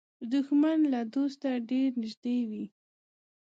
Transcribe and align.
دښمن 0.31 0.79
له 0.93 1.01
دوسته 1.13 1.49
ډېر 1.69 1.89
نږدې 2.01 2.37
وي 2.49 2.65